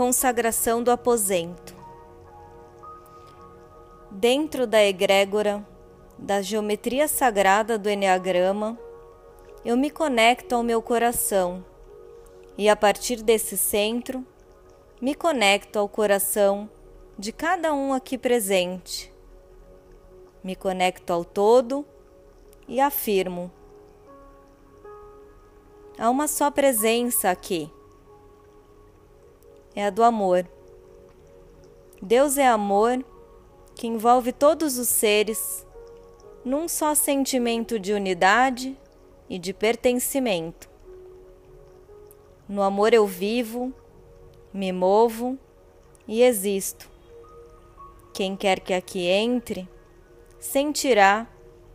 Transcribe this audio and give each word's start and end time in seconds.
Consagração 0.00 0.82
do 0.82 0.90
aposento. 0.90 1.76
Dentro 4.10 4.66
da 4.66 4.82
egrégora 4.82 5.62
da 6.18 6.40
geometria 6.40 7.06
sagrada 7.06 7.78
do 7.78 7.90
Enneagrama, 7.90 8.78
eu 9.62 9.76
me 9.76 9.90
conecto 9.90 10.54
ao 10.54 10.62
meu 10.62 10.80
coração 10.80 11.62
e, 12.56 12.66
a 12.66 12.74
partir 12.74 13.22
desse 13.22 13.58
centro, 13.58 14.26
me 15.02 15.14
conecto 15.14 15.78
ao 15.78 15.86
coração 15.86 16.66
de 17.18 17.30
cada 17.30 17.74
um 17.74 17.92
aqui 17.92 18.16
presente. 18.16 19.12
Me 20.42 20.56
conecto 20.56 21.12
ao 21.12 21.26
todo 21.26 21.84
e 22.66 22.80
afirmo: 22.80 23.52
há 25.98 26.08
uma 26.08 26.26
só 26.26 26.50
presença 26.50 27.28
aqui. 27.28 27.70
É 29.74 29.86
a 29.86 29.90
do 29.90 30.02
amor. 30.02 30.46
Deus 32.02 32.38
é 32.38 32.46
amor 32.46 33.04
que 33.74 33.86
envolve 33.86 34.32
todos 34.32 34.78
os 34.78 34.88
seres 34.88 35.66
num 36.44 36.68
só 36.68 36.94
sentimento 36.94 37.78
de 37.78 37.92
unidade 37.92 38.76
e 39.28 39.38
de 39.38 39.52
pertencimento. 39.52 40.68
No 42.48 42.62
amor 42.62 42.92
eu 42.92 43.06
vivo, 43.06 43.72
me 44.52 44.72
movo 44.72 45.38
e 46.08 46.22
existo. 46.22 46.90
Quem 48.12 48.36
quer 48.36 48.58
que 48.60 48.74
aqui 48.74 49.06
entre, 49.06 49.68
sentirá 50.38 51.28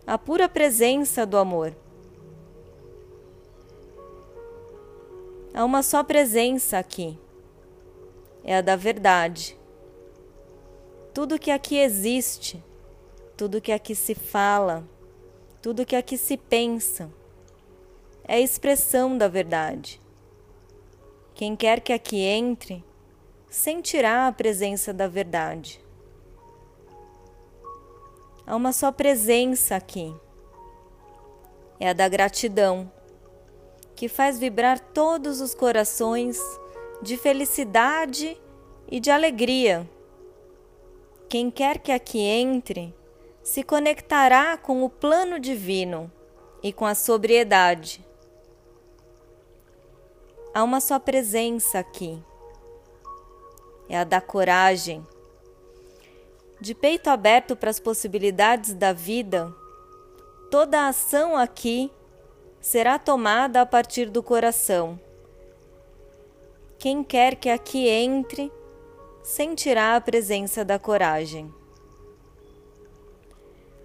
a 0.06 0.18
pura 0.18 0.50
presença 0.50 1.26
do 1.26 1.38
amor. 1.38 1.74
Há 5.54 5.64
uma 5.64 5.82
só 5.82 6.04
presença 6.04 6.78
aqui, 6.78 7.18
é 8.46 8.58
a 8.58 8.62
da 8.62 8.76
verdade. 8.76 9.58
Tudo 11.14 11.40
que 11.40 11.50
aqui 11.50 11.78
existe, 11.78 12.64
tudo 13.36 13.60
que 13.60 13.72
aqui 13.72 13.96
se 13.96 14.14
fala, 14.14 14.88
tudo 15.62 15.86
que 15.86 15.96
aqui 15.96 16.16
se 16.16 16.38
pensa, 16.38 17.12
é 18.24 18.36
a 18.36 18.40
expressão 18.40 19.18
da 19.18 19.28
verdade. 19.28 20.00
Quem 21.34 21.56
quer 21.56 21.82
que 21.82 21.92
aqui 21.92 22.18
entre, 22.18 22.84
sentirá 23.50 24.28
a 24.28 24.32
presença 24.32 24.94
da 24.94 25.08
verdade. 25.08 25.84
Há 28.46 28.56
uma 28.56 28.72
só 28.72 28.92
presença 28.92 29.76
aqui. 29.76 30.16
É 31.80 31.90
a 31.90 31.94
da 31.94 32.08
gratidão, 32.08 32.92
que 33.96 34.08
faz 34.08 34.38
vibrar 34.38 34.80
todos 34.80 35.42
os 35.42 35.56
corações 35.56 36.40
de 37.02 37.18
felicidade 37.18 38.40
e 38.90 39.00
de 39.00 39.12
alegria. 39.12 39.90
Quem 41.30 41.50
quer 41.52 41.80
que 41.80 41.92
aqui 41.92 42.20
entre, 42.20 42.94
se 43.44 43.64
conectará 43.64 44.58
com 44.58 44.84
o 44.84 44.90
plano 44.90 45.40
divino 45.40 46.12
e 46.64 46.74
com 46.74 46.86
a 46.86 46.96
sobriedade 46.96 48.06
há 50.56 50.64
uma 50.64 50.80
só 50.80 50.98
presença 50.98 51.80
aqui. 51.80 52.18
É 53.90 53.98
a 54.00 54.06
da 54.06 54.22
coragem. 54.22 55.06
De 56.62 56.74
peito 56.74 57.10
aberto 57.10 57.58
para 57.58 57.70
as 57.70 57.78
possibilidades 57.78 58.74
da 58.74 58.94
vida, 58.94 59.54
toda 60.50 60.88
ação 60.88 61.36
aqui 61.36 61.92
será 62.62 62.98
tomada 62.98 63.60
a 63.60 63.66
partir 63.66 64.10
do 64.10 64.24
coração. 64.24 64.98
Quem 66.78 67.04
quer 67.04 67.36
que 67.36 67.50
aqui 67.50 67.88
entre, 67.88 68.52
sentirá 69.24 69.96
a 69.96 70.02
presença 70.02 70.64
da 70.64 70.78
coragem. 70.78 71.54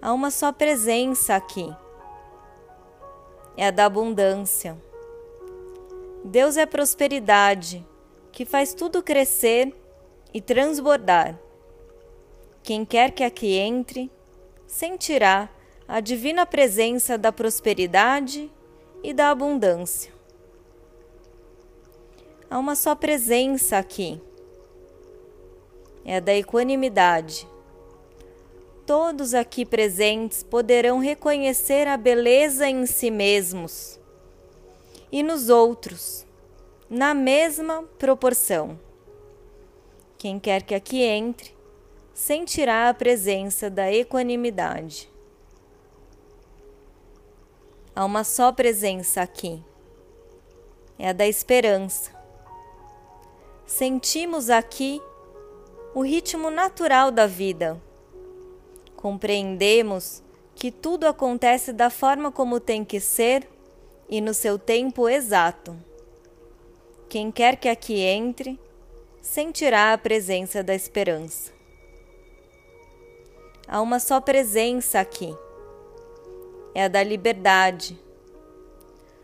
Há 0.01 0.13
uma 0.13 0.31
só 0.31 0.51
presença 0.51 1.35
aqui. 1.35 1.73
É 3.57 3.67
a 3.67 3.71
da 3.71 3.85
abundância 3.85 4.77
Deus 6.23 6.55
é 6.55 6.67
prosperidade, 6.67 7.85
que 8.31 8.45
faz 8.45 8.75
tudo 8.75 9.01
crescer 9.01 9.73
e 10.31 10.39
transbordar. 10.39 11.37
Quem 12.61 12.85
quer 12.85 13.11
que 13.11 13.23
aqui 13.23 13.57
entre, 13.57 14.11
sentirá 14.67 15.49
a 15.87 15.99
divina 15.99 16.45
presença 16.45 17.17
da 17.17 17.31
prosperidade 17.31 18.51
e 19.03 19.13
da 19.13 19.31
abundância. 19.31 20.13
Há 22.51 22.59
uma 22.59 22.75
só 22.75 22.93
presença 22.93 23.77
aqui. 23.77 24.21
É 26.03 26.17
a 26.17 26.19
da 26.19 26.35
equanimidade. 26.35 27.47
Todos 28.85 29.33
aqui 29.33 29.65
presentes 29.65 30.43
poderão 30.43 30.99
reconhecer 30.99 31.87
a 31.87 31.95
beleza 31.95 32.67
em 32.67 32.85
si 32.85 33.09
mesmos 33.09 33.97
e 35.09 35.23
nos 35.23 35.47
outros, 35.47 36.25
na 36.89 37.13
mesma 37.13 37.83
proporção. 37.97 38.77
Quem 40.17 40.37
quer 40.37 40.63
que 40.63 40.75
aqui 40.75 41.03
entre, 41.03 41.55
sentirá 42.13 42.89
a 42.89 42.93
presença 42.93 43.69
da 43.69 43.89
equanimidade. 43.93 45.09
Há 47.95 48.03
uma 48.03 48.25
só 48.25 48.51
presença 48.51 49.21
aqui, 49.21 49.63
é 50.99 51.07
a 51.07 51.13
da 51.13 51.25
esperança. 51.25 52.20
Sentimos 53.71 54.49
aqui 54.49 55.01
o 55.95 56.01
ritmo 56.01 56.49
natural 56.51 57.09
da 57.09 57.25
vida. 57.25 57.81
Compreendemos 58.97 60.21
que 60.53 60.69
tudo 60.69 61.07
acontece 61.07 61.71
da 61.71 61.89
forma 61.89 62.33
como 62.33 62.59
tem 62.59 62.83
que 62.83 62.99
ser 62.99 63.47
e 64.09 64.19
no 64.19 64.33
seu 64.33 64.59
tempo 64.59 65.07
exato. 65.07 65.73
Quem 67.07 67.31
quer 67.31 67.55
que 67.55 67.69
aqui 67.69 67.97
entre, 68.01 68.59
sentirá 69.21 69.93
a 69.93 69.97
presença 69.97 70.61
da 70.61 70.75
esperança. 70.75 71.53
Há 73.65 73.79
uma 73.79 74.01
só 74.01 74.19
presença 74.19 74.99
aqui, 74.99 75.33
é 76.75 76.83
a 76.83 76.87
da 76.89 77.01
liberdade. 77.01 77.97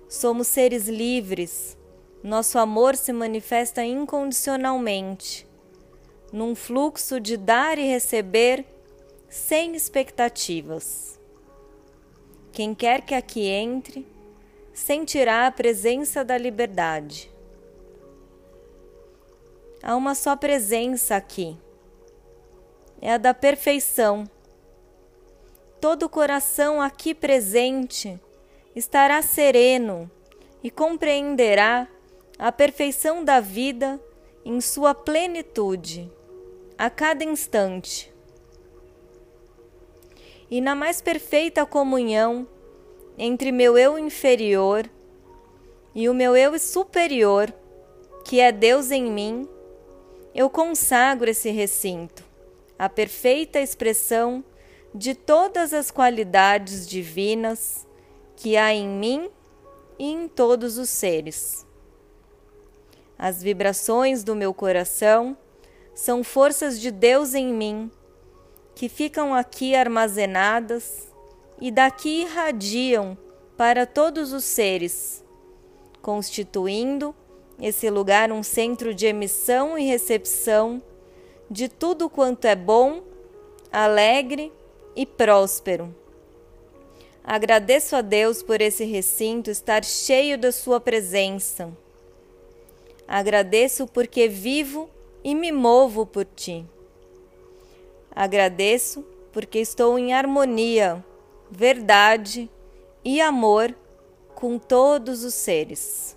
Somos 0.08 0.48
seres 0.48 0.88
livres, 0.88 1.78
nosso 2.24 2.58
amor 2.58 2.96
se 2.96 3.14
manifesta 3.14 3.84
incondicionalmente, 3.84 5.48
num 6.32 6.56
fluxo 6.56 7.20
de 7.20 7.38
dar 7.38 7.78
e 7.78 7.88
receber 7.88 8.66
sem 9.30 9.76
expectativas. 9.76 11.20
Quem 12.52 12.74
quer 12.74 13.02
que 13.02 13.14
aqui 13.14 13.46
entre, 13.46 14.06
sentirá 14.74 15.48
a 15.48 15.52
presença 15.52 16.24
da 16.24 16.38
liberdade. 16.38 17.32
Há 19.82 19.96
uma 19.96 20.16
só 20.16 20.36
presença 20.36 21.16
aqui, 21.16 21.58
é 23.00 23.14
a 23.14 23.18
da 23.18 23.34
perfeição. 23.34 24.26
Todo 25.80 26.04
o 26.04 26.10
coração 26.10 26.82
aqui 26.82 27.14
presente 27.14 28.20
estará 28.76 29.22
sereno 29.22 30.10
e 30.64 30.72
compreenderá 30.72 31.88
a 32.40 32.52
perfeição 32.52 33.24
da 33.24 33.40
vida 33.40 34.00
em 34.46 34.62
sua 34.62 34.94
plenitude, 34.94 36.12
a 36.78 36.90
cada 36.90 37.24
instante. 37.24 38.14
E 40.50 40.62
na 40.62 40.76
mais 40.76 41.02
perfeita 41.02 41.66
comunhão, 41.66 42.48
entre 43.18 43.52
meu 43.52 43.78
eu 43.78 43.98
inferior 43.98 44.90
e 45.94 46.08
o 46.08 46.14
meu 46.14 46.38
eu 46.38 46.58
superior, 46.60 47.54
que 48.24 48.40
é 48.40 48.52
Deus 48.52 48.92
em 48.92 49.12
mim, 49.12 49.50
eu 50.34 50.50
consagro 50.50 51.30
esse 51.30 51.50
recinto, 51.50 52.24
a 52.78 52.88
perfeita 52.88 53.60
expressão 53.60 54.46
de 54.94 55.16
todas 55.16 55.74
as 55.74 55.90
qualidades 55.90 56.88
divinas 56.88 57.86
que 58.36 58.56
há 58.56 58.74
em 58.74 58.88
mim 58.88 59.30
e 59.98 60.12
em 60.12 60.28
todos 60.28 60.78
os 60.78 60.90
seres. 60.90 61.67
As 63.18 63.42
vibrações 63.42 64.24
do 64.24 64.36
meu 64.36 64.54
coração 64.54 65.36
são 65.96 66.24
forças 66.24 66.80
de 66.80 66.92
Deus 66.92 67.34
em 67.34 67.52
mim, 67.52 67.92
que 68.76 68.88
ficam 68.88 69.34
aqui 69.34 69.74
armazenadas 69.74 71.08
e 71.60 71.72
daqui 71.72 72.22
irradiam 72.22 73.18
para 73.58 73.88
todos 73.88 74.34
os 74.34 74.44
seres, 74.44 75.24
constituindo 76.02 77.16
esse 77.60 77.90
lugar 77.90 78.32
um 78.32 78.44
centro 78.44 78.94
de 78.94 79.08
emissão 79.08 79.78
e 79.78 79.84
recepção 79.84 80.80
de 81.50 81.68
tudo 81.68 82.08
quanto 82.08 82.46
é 82.46 82.56
bom, 82.56 83.02
alegre 83.72 84.54
e 84.96 85.08
próspero. 85.08 85.96
Agradeço 87.24 87.96
a 87.96 88.02
Deus 88.02 88.44
por 88.44 88.62
esse 88.62 88.86
recinto 88.86 89.50
estar 89.50 89.84
cheio 89.84 90.38
da 90.38 90.52
Sua 90.52 90.80
presença. 90.80 91.76
Agradeço 93.08 93.88
porque 93.88 94.28
vivo 94.28 94.90
e 95.24 95.34
me 95.34 95.52
movo 95.52 96.06
por 96.06 96.26
ti. 96.26 96.66
Agradeço 98.12 99.06
porque 99.32 99.60
estou 99.60 99.98
em 99.98 100.14
harmonia, 100.14 101.06
verdade 101.50 102.50
e 103.06 103.22
amor 103.22 103.74
com 104.36 104.58
todos 104.58 105.24
os 105.24 105.36
seres. 105.36 106.17